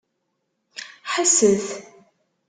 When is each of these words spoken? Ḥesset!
Ḥesset! 1.13 1.65